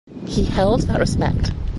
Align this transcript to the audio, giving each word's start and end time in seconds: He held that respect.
He 0.25 0.45
held 0.45 0.81
that 0.87 0.97
respect. 0.99 1.51